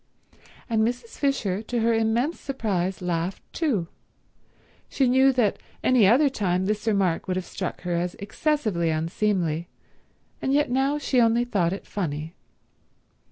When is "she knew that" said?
4.89-5.59